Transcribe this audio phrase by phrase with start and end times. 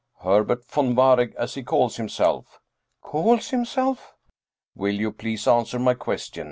[0.23, 2.59] "Herbert von Waregg, as he calls himself."
[3.03, 4.15] "Calls himself?""
[4.75, 6.39] Will you please answer my question